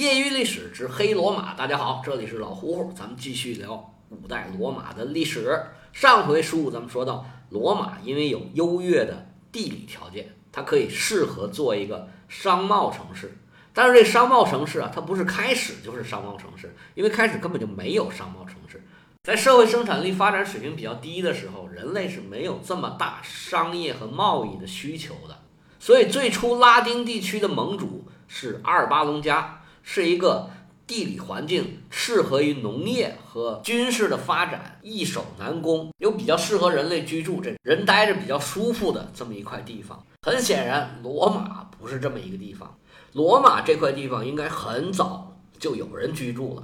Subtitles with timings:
[0.00, 5.62] 业余历史之黑罗马，大家好，这里是老胡胡，咱们继续聊古代罗马的历史。
[5.92, 13.36] 上回书咱们说到，罗马因为有优越的地理条件，它可以适合做一个商贸城市。
[13.74, 18.82] 但是这商贸城市啊，它不是开始就是商贸城市，因为开始根本就没有商贸城市。
[19.24, 25.42] 在社会生产力发展水平比较低的时候，人类是没有这么大商业和贸易的需求的。
[25.78, 29.58] 所以最初拉丁地区的盟主是阿尔巴隆加。
[29.92, 30.48] 是一个
[30.86, 40.00] 地理环境适合于农业和军事的发展，易守难攻，又比较适合人类居住，这人待着比较舒服的这么一块地方。
[40.22, 42.72] 很显然，罗马不是这么一个地方。
[43.14, 46.62] 罗马这块地方应该很早就有人居住了。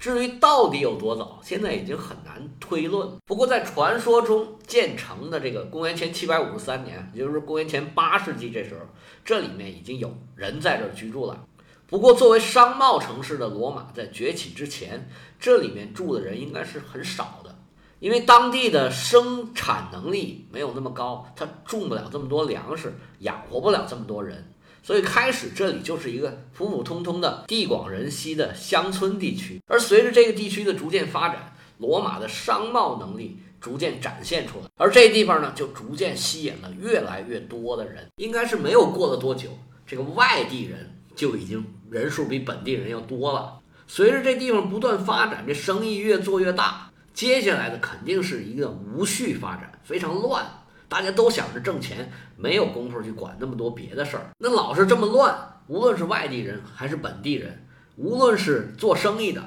[0.00, 3.08] 至于到底有多早，现在已经很难推论。
[3.24, 8.80] 不过在传说中建成的这个公元前七百五十三年，也就是公元前八世纪这时候，
[9.24, 11.44] 这里面已经有人在这居住了。
[11.90, 15.08] 不过，作为商贸城市的罗马，在崛起之前，
[15.40, 17.58] 这里面住的人应该是很少的，
[17.98, 29.58] 因为当地的生产能力没有那么高，它种不了这么多粮食，养活不了这么多人，所以开始这里就是一个普普通通的地广人稀的乡村地区。
[29.66, 38.06] 而随着这个地区的逐渐发展，罗马的商贸能力逐渐展现出来，而这地方呢，就逐渐吸引了越来越多的人。
[38.16, 39.48] 应该是没有过了多久，
[39.86, 40.94] 这个外地人。
[41.18, 43.58] 就已经人数比本地人要多了。
[43.86, 50.44] 随着这地方不断发展，这生意越做越大，接下来的肯定是一个无序发展，非常乱。
[50.88, 54.30] 大家都想着挣钱，没有功夫去管那么多别的事儿。
[54.38, 55.36] 那老是这么乱，
[55.66, 59.42] 无论是外地人还是本地人，无论是做生意的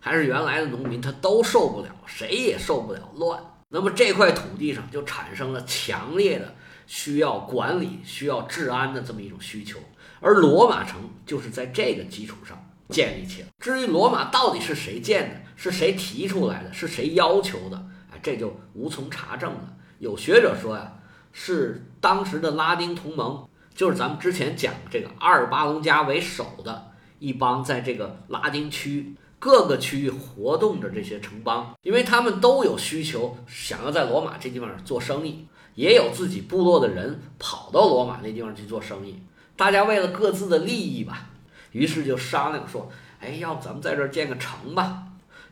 [0.00, 3.38] 还是原来的农民，他都受不了，谁也受不了乱。
[3.68, 6.54] 那么这块土地上就产生了强烈的
[6.86, 9.78] 需要管理、需要治安的这么一种需求。
[10.20, 13.48] 而罗马城就是在这个基础上建立起来。
[13.58, 19.72] 至于罗马到底是谁建的，是谁提出来的，是谁要求的，哎，这就无从查证了。
[19.98, 20.92] 有学者说呀，
[21.32, 39.22] 是当时的拉丁同盟，就是咱们之前讲这个阿尔巴隆加为首的一帮，在这个拉丁区各个区域活动着这些城邦，因为他们都有需求，想要在罗马这地方做生意，也有自己部落的人跑到罗马那地方去做生意。
[39.56, 41.30] 大家为了各自的利益吧，
[41.72, 42.90] 于是就商量说
[43.20, 45.04] ：“哎，要不咱们在这儿建个城吧，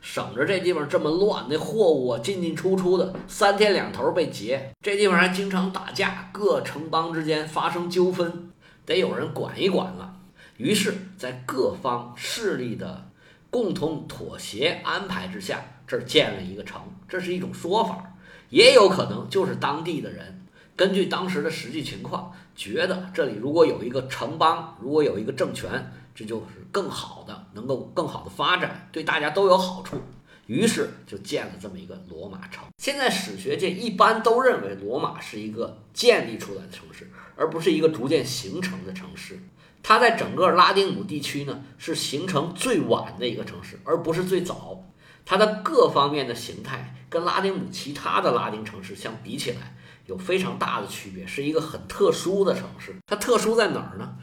[0.02, 4.74] 省着这地方这么乱，那货物啊进进出出的，三天两头被劫。
[4.82, 8.50] 这地方还经常打架，各城邦之间发生纠纷，
[8.84, 10.16] 得有人管一管了。”
[10.58, 13.10] 于是，在各方势力的
[13.50, 16.80] 共同妥协安排之下，这儿建了一个城。
[17.08, 18.14] 这是一种说法，
[18.50, 20.43] 也有可能就是当地的人。
[20.76, 30.00] 根据当时的实际情况，觉得这里如果有一个城邦，如果有一个政权，这就是更好的，能够更好的发展，对大家都有好处。
[30.46, 32.64] 于是就建了这么一个罗马城。
[32.76, 39.38] 现在史学界一般都认为罗马是一个建立出来的城市，而不是一个逐渐形成的城市。
[39.82, 44.84] 它在整个拉丁姆地区呢，是形成最晚的一个城市，而不是最早。
[45.24, 49.74] 它的各方面的形态跟拉丁姆其他的拉丁城市相比起来。
[50.06, 52.94] 有非常大的区别，是一个很特殊的城市。
[53.06, 54.16] 它特殊在哪儿呢？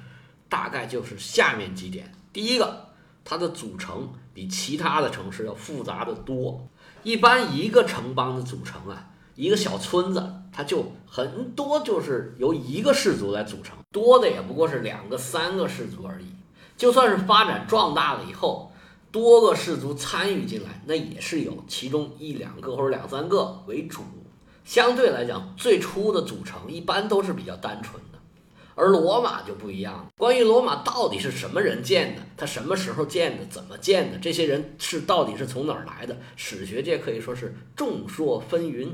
[0.47, 2.13] 大概就是下面几点。
[2.33, 2.89] 第一个，
[3.23, 6.67] 它的组成比其他的城市要复杂的多。
[7.03, 16.27] 一般一个城邦的组成啊，一个小村子，它就很多就是由一个氏族来组成，多的也不过是两个、三个氏族而已。
[16.77, 18.71] 就算是发展壮大了以后，
[19.11, 24.03] 多个氏族参与进来，那也是有其中一两个或者两三个为主。
[24.71, 28.17] 相对来讲，最初的组成一般都是比较单纯的，
[28.73, 30.05] 而罗马就不一样了。
[30.17, 38.87] 关于罗马到底是什么人建的，他什么时候建的，怎么建的，这些人是到底是从哪儿来的，史学界可以说是众说纷纭，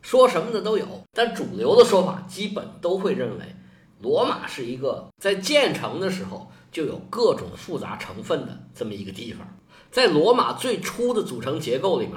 [0.00, 0.86] 说什么的都有。
[1.12, 3.54] 但主流的说法基本都会认为，
[4.00, 9.46] 罗马是一个在建成的时候就有各种复杂成分的这么一个地方。
[9.90, 12.16] 在罗马最初的组成结构里面。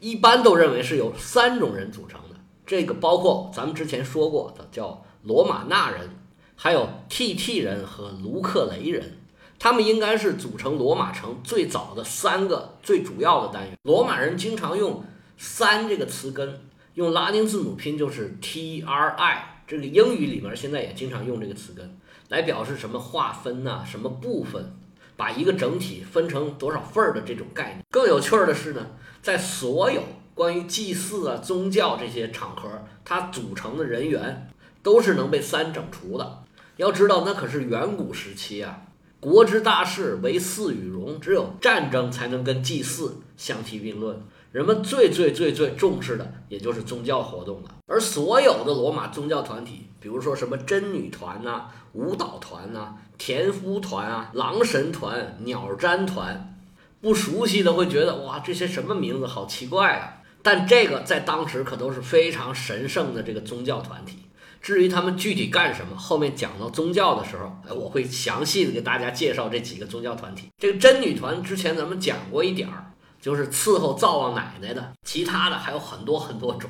[0.00, 2.33] 一般都认为是由三种人组成的，
[2.66, 6.10] 这个包括咱们之前说过的叫罗马纳人，
[6.56, 9.18] 还有 T T 人和卢克雷人，
[9.58, 13.76] 他们应该是组成罗马城最早的三个最主要的单元。
[13.82, 15.04] 罗马人经常用
[15.36, 16.60] “三”这个词根，
[16.94, 24.76] 用拉丁字母拼就是 T R I，这个英语里面现在也经常用这个词根来表示什么划分呐，什么部分。
[25.16, 27.84] 把一个整体分成多少份儿的这种概念。
[27.88, 28.84] 更有趣儿的是呢，
[29.22, 30.02] 在所有
[30.34, 32.68] 关于祭祀啊、宗教这些场合，
[33.04, 34.48] 它组成的人员
[34.82, 36.42] 都是能被三整除的。
[36.76, 38.82] 要知道，那可是远古时期啊，
[39.20, 44.20] 国之大事，唯祀与戎，只有战争才能跟祭祀相提并论。
[44.50, 47.68] 人们最最最最重视的，也就是宗教活动了。
[47.86, 56.56] 而所有的罗马宗教团体，比如说什么真女团呐、舞蹈团呐、田夫团啊、狼神团、鸟占团，
[57.00, 60.22] 不熟悉的会觉得哇，这些什么名字好奇怪啊！
[60.44, 64.18] 但这个在当时可都是非常神圣的这个宗教团体。
[64.60, 70.48] 至于他们具体干什么，后面讲到宗教的时候，哎，我会详细的给大家介绍这几个宗教团体。
[70.58, 76.68] 这个真女团之前咱们讲过一点儿，就是伺候灶王奶奶的，其他的还有很多很多种，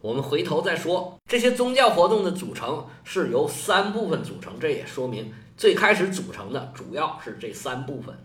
[0.00, 1.16] 我们回头再说。
[1.30, 8.16] 这些宗教活动的组成是由三部分组成，这也说明最开始组成的主要是这三部分。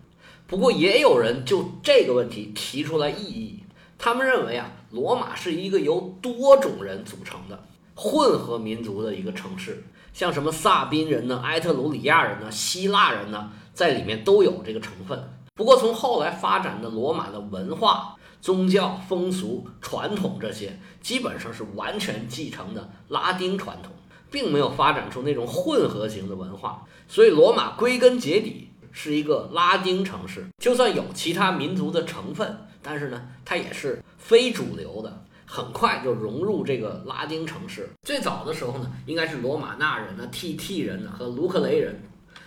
[0.48, 3.61] 不过也有人就这个问题提出来异议。
[4.04, 7.64] 他们认为啊，罗马是一个由多种人组成的
[7.94, 15.24] 混合民族的一个城市，像什么萨宾人呢、埃特鲁里亚人呢、希腊人呢，在里面都有这个成分。
[15.54, 23.92] 不过从后来发展的罗马的文化、宗教、风俗、传统这些，基本上是完全继承的拉丁传统，
[24.32, 26.84] 并没有发展出那种混合型的文化。
[27.08, 32.58] 所以罗马归根结底是一个拉丁城市，就算有其他民族的成分。
[32.84, 37.90] 但是呢，它也是非主流的，很快就融入这个拉丁城市。
[38.02, 42.02] 最早的时候呢，应该是罗马纳人呢、T T 人呢和卢克雷人，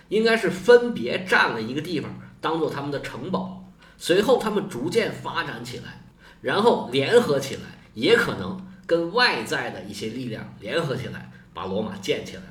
[0.09, 3.65] 应该是分别占了一个地方，当做他们的城堡。
[3.97, 6.05] 随后他们逐渐发展起来，
[6.41, 7.61] 然后联合起来，
[7.95, 12.43] 也可能跟外在的一些力量联合起来，把罗马建起来。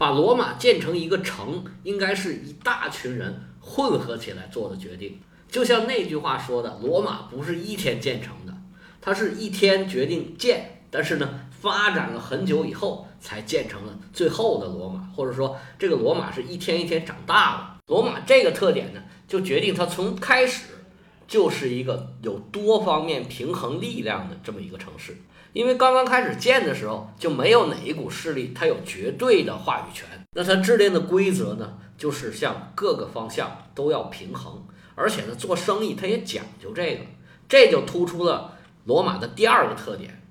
[0.00, 5.20] 把罗马建成一个城，应该是一大群人混合起来做的决定。
[5.50, 8.54] 就像那句话说的，罗马不是一天建成的，
[9.02, 17.76] 它是一天决定建，但是呢，发展了很久以后才建成了最后的罗马，或者说这个罗马是一天一天长大了。
[17.88, 20.64] 罗马这个特点呢，就决定它从开始
[21.28, 25.18] 就是一个有多方面平衡力量的这么一个城市。
[25.52, 34.64] 因为刚刚开始建的时候，就没有哪一股势力它有绝对的话语权，那它制定的规则呢，就是向各个方向都要平衡。
[34.94, 37.00] 而且呢，做生意它也讲究这个，
[37.48, 40.22] 这就突出了罗马的第二个特点，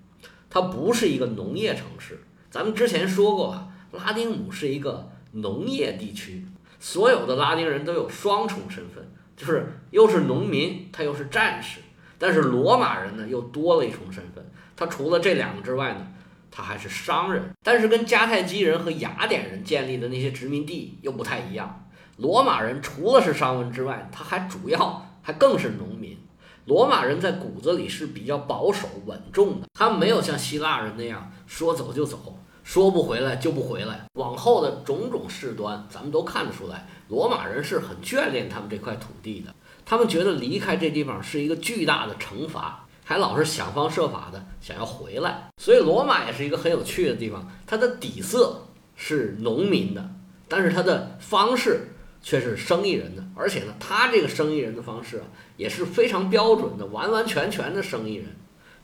[0.50, 2.24] 它不是一个农业城市。
[2.50, 6.46] 咱们之前说过啊，拉丁姆是一个农业地区，
[6.80, 11.82] 所有的拉丁人都有双重身份，就是又是农民，他又是战士。
[12.18, 14.46] 但是罗马人呢，又多了一重身份，
[14.80, 16.08] 他除了这两个之外呢，
[16.50, 17.54] 他还是商人。
[17.62, 21.86] 但是跟迦太基人和雅典人建立的那些殖民地又不太一样。
[22.16, 26.18] 罗马人除了是商人之外，他还主要还更是农民。
[26.64, 34.06] 罗马人在骨子里是比较保守稳重的，他们没有像希腊人那样说走就走，说不回来就不回来。
[34.14, 39.54] 往后的种种事端，咱们都看得出来，罗马人是很眷恋他们这块土地的。
[39.86, 45.50] 他们觉得离开这地方是一个巨大的惩罚，还老是想方设法的想要回来。
[45.58, 50.12] 所以罗马也是一个很有趣的地方，它的底色是农民的，
[50.48, 51.88] 但是它的方式。
[52.22, 55.24] 却是生意人的，而且呢，他这个生意人的方式啊，
[55.56, 58.36] 也是非常标准的，完完全全的生意人。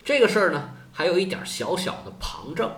[0.05, 2.71] 这个事儿呢，还有一点小小的旁证。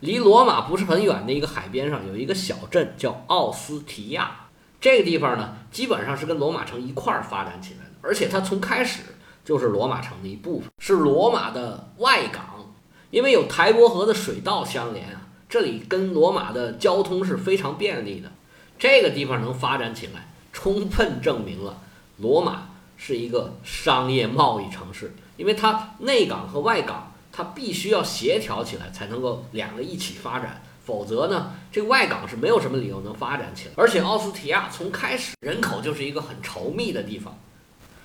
[0.00, 4.48] 离罗马不是很远的一个海边上，有一个小镇叫奥斯提亚。
[4.80, 9.02] 这个地方呢，基本上是跟罗马城一块儿发展起来的，而且它从开始
[9.50, 12.72] 就是罗马城的一部分，是罗马的外港，
[13.10, 18.30] 因为有台伯河的水道相连啊，这里跟罗马的交通是非常便利的。
[18.78, 21.82] 这个地方能发展起来，充分证明了
[22.18, 33.72] 罗马是一个商业贸易城市，因为它内港和外港它必须要协调起来，才能够两个一起发展，否则呢，这外港是没有什么理由能发展起来。
[33.74, 37.36] 而且奥斯提亚从开始人口就是一个很稠密的地方，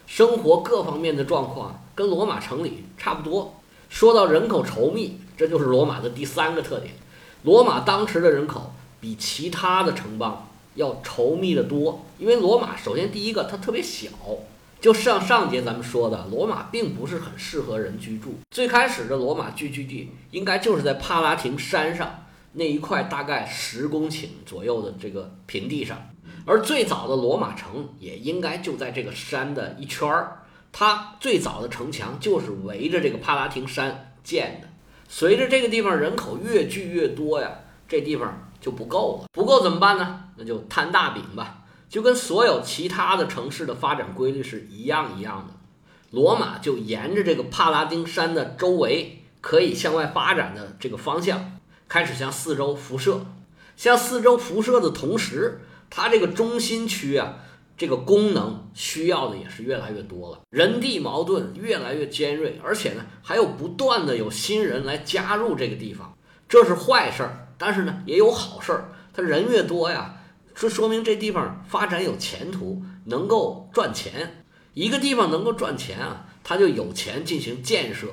[0.08, 3.56] 生活各方面的状况跟罗马城里差不多。
[3.90, 6.94] 说到人口稠密，这就是罗马的第三个特点。
[7.44, 10.48] 罗马当时的人口比其他的城邦。
[10.76, 14.10] 要稠密的多，因为罗马首先第一个它特别小，
[14.82, 18.36] 就像上节咱们说的，罗马并不是很适合人居住。
[18.52, 26.10] 最开始的罗马聚居地应该就是在帕拉廷山上那一块大概十公顷左右的这个平地上，
[26.46, 30.44] 而最早的罗马城也应该就在这个山的一圈儿。
[30.72, 34.68] 它最早的城墙就是围着这个帕拉廷山建的。
[35.08, 37.52] 随着这个地方人口越聚越多呀，
[37.88, 38.42] 这地方。
[38.62, 40.24] 就不够了，不够怎么办呢？
[40.38, 45.54] 那就摊大饼吧，就跟所有其他的城市的发展规律是一样一样的。
[46.10, 53.24] 罗马就沿着这个帕拉丁山的周围可以向外发展的这个方向，开始向四周辐射。
[53.78, 55.62] 向四周辐射的同时，
[55.98, 57.38] 它这个中心区啊，
[57.78, 66.14] 这个功能需要的也是越来越多了，人地矛盾越来越尖锐，而且呢，还有不断的有新人来加入这个地方，
[66.50, 70.18] 这是坏事儿，但是呢，也有好事儿，它人越多呀，
[70.54, 74.44] 这说明这地方发展有前途，能够赚钱。
[74.74, 78.08] 一个地方能够赚钱啊，它就有钱进行建设。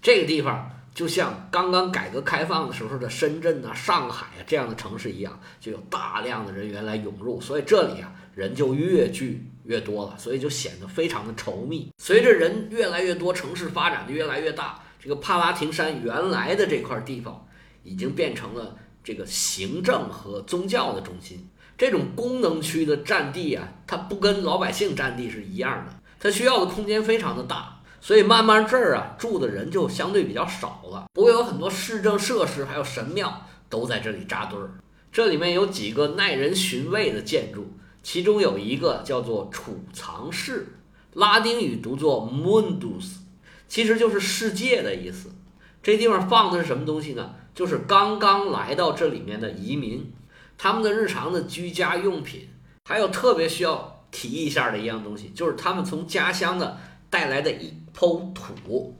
[0.00, 11.90] 这个地方就像刚刚改革开放的时候的深圳啊、上海啊这样的城市一样，就有大量的人员来涌入，所以这里啊人就越聚越多了，所以就显得非常的稠密。
[11.98, 17.44] 随着人越来越多，城市发展的越来越大，这个帕拉廷山原来的这块地方
[17.82, 21.48] 已经变成了这个行政和宗教的中心。
[21.76, 25.92] 这种功能区的占地啊，它不跟老百姓占地是一样的。
[26.20, 31.06] 它需要的空间非常的大，所以慢慢这儿啊住的人就相对比较少了。
[31.14, 34.72] 不过有很多市政设施还有神庙都在这里扎堆儿。
[35.10, 37.66] 这里面有几个耐人寻味的建筑，
[38.02, 40.74] 其中有一个叫做储藏室，
[41.14, 43.20] 拉丁语读作 mundus，
[43.68, 45.30] 其实就是世界的意思。
[45.82, 47.30] 这地方放的是什么东西呢？
[47.54, 50.12] 就是刚刚来到这里面的移民，
[50.58, 52.50] 他们的日常的居家用品，
[52.84, 53.92] 还有特别需要。
[54.10, 56.78] 提一下的一样东西，就是他们从家乡的
[57.14, 58.92] 带来的一抔土，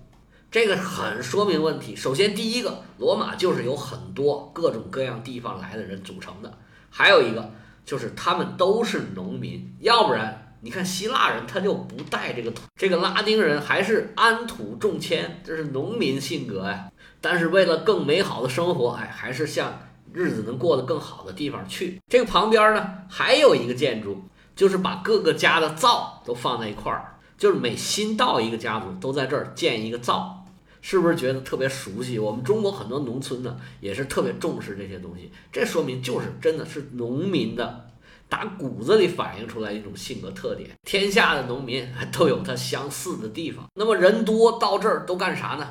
[0.49, 1.97] 这个很说明问题。
[1.97, 6.49] 首先，第一个，罗马就是有很多各种各样地方来的人组成的；
[6.91, 7.51] 还有一个，
[7.85, 16.89] 就是他们都是农民，要不然你看希腊人他就不带这个土，这个拉丁人还是安土重迁，这是农民性格呀。
[17.21, 19.77] 但是为了更美好的生活，哎，还是向
[20.13, 22.01] 日子能过得更好的地方去。
[22.09, 24.23] 这个旁边呢，还有一个建筑。
[24.57, 30.47] 就是把各个家的灶都放在一块儿，就是每新到一个家族都在这儿建一个灶，
[30.81, 32.19] 是不是觉得特别熟悉？
[32.19, 37.91] 我们中国很多农村呢也是特别重视这些东西，这说明就是真的是农民的
[38.31, 40.71] 打骨子里反映出来一种性格特点。
[40.85, 43.67] 天下的农民 都有他相似的地方。
[43.75, 45.69] 那么人多到这儿都干啥呢？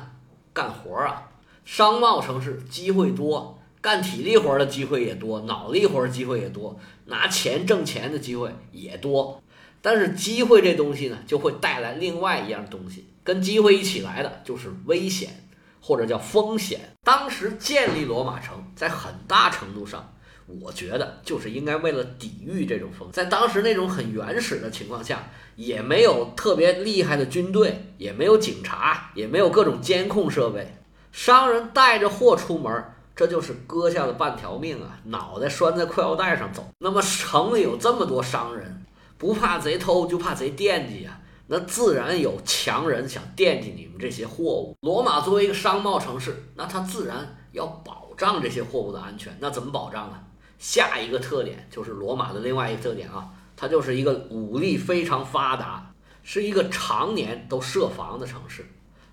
[0.52, 1.28] 干活啊！
[1.64, 3.58] 商贸城市机会多。
[3.80, 9.42] 干体力活的机会也多，脑力活机会也多，拿钱挣钱的机会也多。
[9.84, 15.46] 但是机会这东西呢，就会带来另外一样东西，跟机会一起来的就是危险，
[15.78, 16.80] 或者叫风险。
[17.02, 20.14] 当时建立罗马城，在很大程度上，
[20.46, 23.10] 我觉得就是应该为了抵御这种风。
[23.12, 25.22] 在当时那种很原始的情况下，
[25.54, 30.78] 也没有特别厉害的军队，也没有警察，也没有各种监控设备，
[31.12, 32.82] 商人带着货出门。
[33.16, 34.98] 这就是割下了半条命啊！
[35.04, 36.66] 脑袋拴在裤腰带上走。
[36.78, 38.83] 那么城里有这么多商人，
[39.24, 41.18] 不怕贼偷，就怕贼惦记啊！
[41.46, 44.76] 那自然有强人想惦记你们这些货物。
[44.82, 49.34] 罗马作为一个商贸城市，那它自然要保障这些货物的安全。
[49.40, 50.20] 那怎么保障呢？
[50.58, 58.66] 下一个特点就是罗马的另外一个特点啊，它就是一个武力非常发达，是一个常年都设防的城市。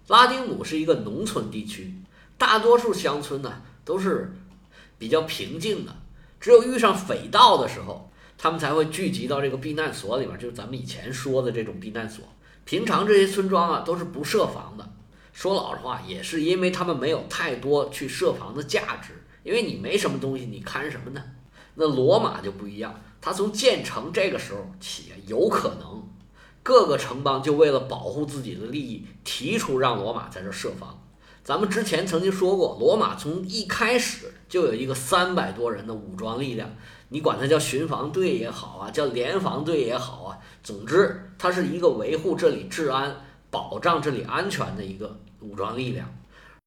[0.08, 1.96] 拉丁姆是一个农村地区，
[2.38, 3.62] 大多数乡村呢。
[3.86, 4.34] 都是
[4.98, 5.96] 比较平静的，
[6.41, 8.11] 只有遇上匪盗的时候，
[8.43, 12.25] 他们才会聚集到这个避难所里面，就是咱们以前说的这种避难所。
[12.65, 14.93] 平常这些村庄啊都是不设防的。
[15.31, 21.24] 说老实话，也是因为他们没有太多去设防的价值，因为你没什么东西，你看什么呢？
[21.75, 26.10] 那罗马就不一样，他从建成这个时候起，有可能
[26.63, 31.00] 各个城邦就为了保护自己的利益，提出让罗马在这设防。
[31.51, 36.74] 咱们之前曾经说过，罗马从一开始就有一个三百多人的武装力量，
[37.10, 43.13] 你管它叫巡防队也好啊，叫联防队也好啊，总之它是一个维护这里治安、
[43.50, 46.08] 保障这里安全的一个武装力量。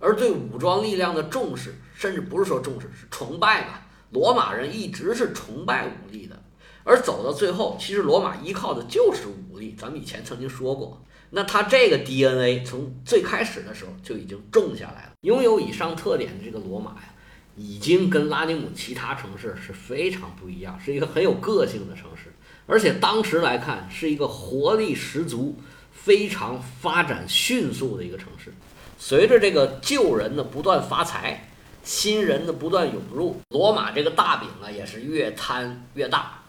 [0.00, 3.86] 而对武装力量的重视，甚至不是说重视，是崇拜吧。
[4.10, 6.38] 罗马人一直是崇拜武力的，
[6.84, 9.74] 而走到最后，其实罗马依靠的就是武力。
[9.80, 11.02] 咱们以前曾经说过。
[11.34, 15.10] 那它这个 DNA 从最开始的时候就已经种下来了。
[15.22, 17.12] 拥有以上特点的这个罗马呀，
[17.56, 22.32] 已经跟拉丁姆其他城市是非常不一样，是一个很有个性的城市。
[22.66, 25.58] 而且当时来看，是一个活力十足、
[25.90, 28.54] 非常发展迅速的一个城市。
[28.96, 31.48] 随着这个旧人的不断发财，
[31.82, 36.43] 新人的不断涌入，罗马这个大饼啊也是越摊越大。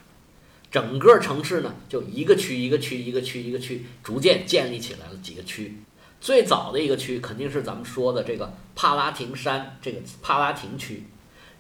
[0.76, 5.74] 整个城市呢，就一个区一个区一个区一个区，逐渐建立起来了几个区。
[6.20, 11.06] 最早的一个区肯定是咱们说的这个帕拉廷山这个帕拉廷区，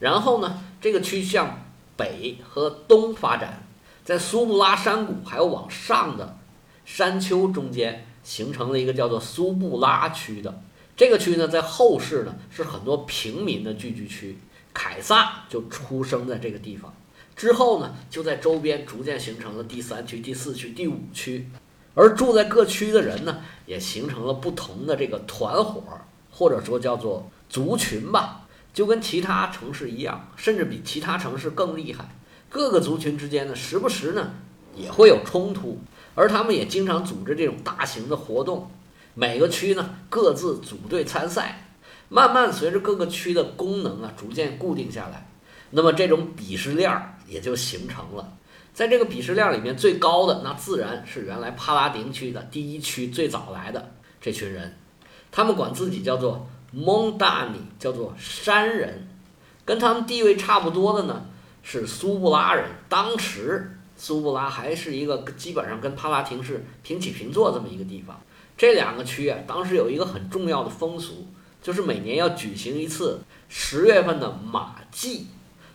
[0.01, 1.63] 然后呢，这个区向
[1.95, 3.65] 北和东发展，
[4.03, 6.37] 在苏布拉山谷还有往上的
[6.83, 10.61] 山丘中间，形成了一个叫做苏布拉区的
[10.97, 14.37] 这个区呢，在后世呢是很多平民的聚居区，
[14.73, 16.93] 凯撒就出生在这个地方。
[17.35, 21.49] 之后呢，就在周边逐渐形成了第三区、第四区、第五区，
[21.93, 25.83] 而住在各区的人呢，也形成了不同的这个团伙，
[26.31, 32.09] 或者说叫做族群吧，就跟其他城市一样，甚至比其他城市更厉害。
[32.49, 34.31] 各个族群之间呢，时不时呢
[34.73, 35.79] 也会有冲突，
[36.13, 38.71] 而他们也经常组织这种大型的活动。
[39.13, 41.69] 每个区呢各自组队参赛，
[42.07, 45.27] 慢慢随着各个区的功能啊逐渐固定下来，
[45.71, 48.33] 那么这种鄙视链儿也就形成了。
[48.73, 54.77] 在这个鄙视链里面最高的那自然是原来帕拉丁区的第一区最早来的这群人，
[55.31, 59.07] 他们管自己叫做蒙大尼，叫做山人。
[59.63, 61.25] 跟他们地位差不多的呢
[61.63, 62.65] 是苏布拉人。
[62.89, 68.21] 当时苏布拉还是一个基本上跟帕拉廷是平起平坐这么一个地方。
[68.57, 71.25] 这两个区啊，当时有一个很重要的风俗，
[71.63, 75.27] 就是每年要举行一次十月份的马祭。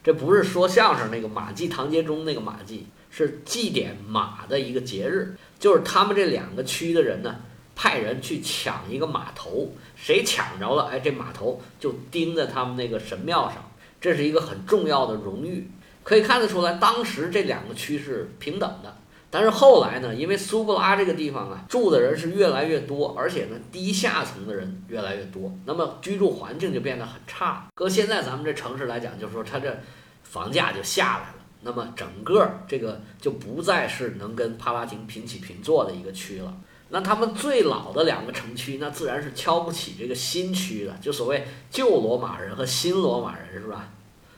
[0.02, 5.36] 这不是说相声那个马季唐杰忠那个马季，是祭奠马的一个节日。
[5.58, 7.36] 就是他们这两个区的人呢，
[7.76, 13.70] 派人去抢一个马头，谁抢着了，哎，这马头就钉在他们那个神庙上。
[14.00, 15.70] 这是一个很重要的荣誉，
[16.02, 18.96] 可以看得出来，当时这两个区是平等的。
[19.32, 27.68] 但是后来呢，因为苏布拉这个地方啊，住的人是越来越多，而且呢，低下层的人越来越多，那么居住环境就变得很差。
[27.76, 29.78] 搁现在咱们这城市来讲，就是说它这
[30.24, 36.52] 房价就下来了，那么整个这个就不再是能跟帕拉廷平起平坐的一个区了。
[36.88, 43.90] 那他们最老的两个城区，那自然是瞧不起这个新区的，就所谓旧罗马人和新罗马人，是吧？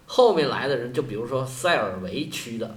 [0.05, 2.77] 后面来的人，就比如说塞尔维区的。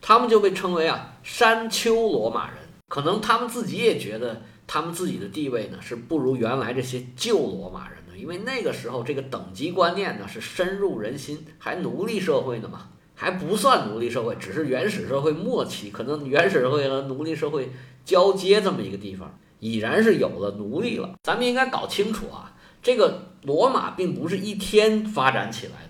[0.00, 2.56] 他们就被称为啊山丘罗马人，
[2.88, 17.70] 可能他们自己也觉得他们自己的地位呢是不如原来这些旧罗马人的，因为那个时候这个等级观念呢是深入人心，还奴隶社会呢嘛，还不算奴隶社会，只是原始社会末期，可能原始社会和奴隶社会
[18.04, 21.14] 交接这么一个地方，已然是有了奴隶了。
[21.22, 25.72] 咱们应该搞清楚啊，这个罗马并不是一天发展起来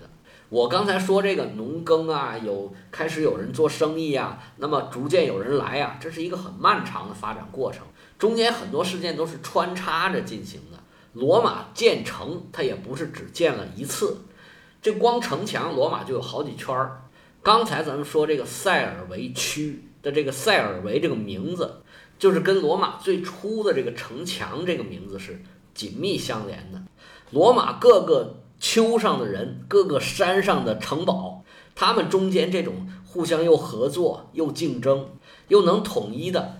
[0.51, 7.83] 我刚才说这个农耕啊，有开始有人做生意啊，那么逐渐有人来啊，这是一个很漫长的发展过程，
[8.19, 10.77] 中间很多事件都是穿插着进行的。
[11.13, 14.25] 罗马建成，它也不是只建了一次，
[14.81, 17.01] 这光城墙，罗马就有好几圈儿。
[17.41, 21.75] 刚才咱们说这个塞尔维区的这个塞尔维这个名字，
[22.19, 25.41] 就是跟罗马最初的这个城墙这个名字是
[25.73, 26.81] 紧密相连的。
[27.29, 28.35] 罗马各个。
[28.61, 31.43] 丘上的人，各个山上的城堡，
[31.73, 35.09] 他们中间这种互相又合作又竞争，
[35.47, 36.59] 又能统一的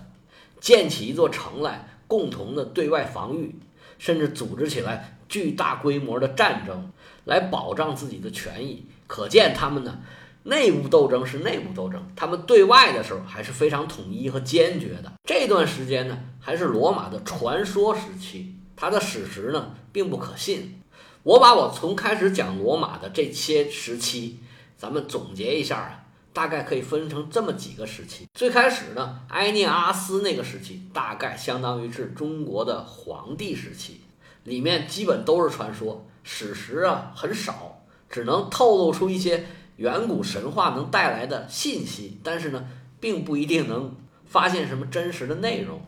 [0.60, 3.54] 建起一座城来，共同的对外防御，
[3.98, 6.90] 甚至组织起来巨大规模的战争
[7.24, 8.84] 来保障自己的权益。
[9.06, 10.00] 可见他们呢，
[10.42, 15.12] 内部斗争是内部斗争，他们对外的时候还是非常统一和坚决的。
[15.22, 20.81] 这段时间呢，还是罗马的传说时期，它的史实呢并不可信。
[21.24, 24.38] 我把我从开始讲罗马的这些时期，
[24.76, 28.26] 咱们总结一下啊，大概可以分成这么几个时期。
[28.34, 34.00] 最开始呢，埃涅阿斯那个时期，大概相当于是中国的皇帝时期，
[34.42, 42.66] 里面基本都是传说，史实啊很少，只能透露出一些远古神话能带来的信息，但是呢，
[42.98, 43.94] 并不一定能
[44.26, 45.80] 发现什么真实的内容。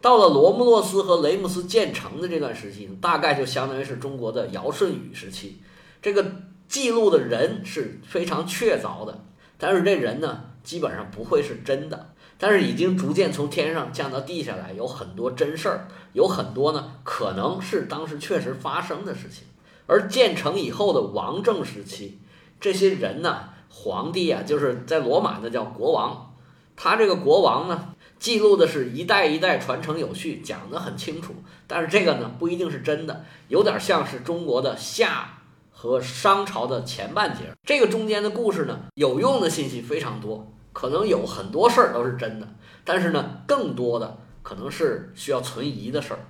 [0.00, 5.60] 到了罗慕洛斯和雷姆斯建成的这段时期，大概就相当于是中国的尧舜禹时期。
[6.00, 6.24] 这个
[6.68, 9.24] 记录的人是非常确凿的，
[9.58, 12.12] 但是这人呢，基本上不会是真的。
[12.38, 19.44] 但是已经逐渐从天上降到地下来，有很多真事儿，有很多呢可能是当时确实发生的事情。
[19.86, 22.18] 而建成以后的王政时期，
[22.60, 26.34] 这些人呢，皇帝啊，就是在罗马那叫国王，
[26.76, 27.94] 他这个国王呢。
[28.18, 31.34] 记录的是一代一代传承有序，讲得很清楚。
[31.66, 37.52] 但是这个呢，不一定是真的，有点像是中国的夏和商朝的前半截。
[37.64, 42.48] 这个中间的故事呢，有用的信息非常多，可能有很多事儿都是真的，
[42.84, 46.20] 但是呢，更多的可能是需要存疑的事儿。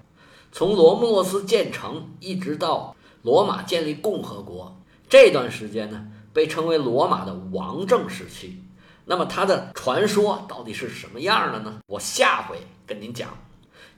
[0.50, 8.62] 从罗慕洛斯建成一直到罗马建立共和国这段时间呢，被称为罗马的王政时期。
[9.08, 11.78] 那么它的传说到底是什么样的呢？
[11.86, 13.38] 我下回跟您讲。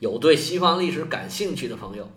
[0.00, 2.08] 有对西方历史感兴趣的朋友，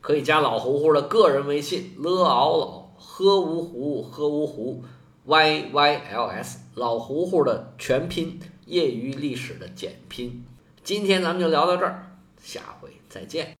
[0.00, 4.84] 可以加老胡胡的个人微信：l 敖老喝芜湖喝芜湖
[5.24, 10.44] y y l s 老胡胡的全拼，业余历史的简拼。
[10.82, 13.48] 今天咱们就聊到这儿，下回再见。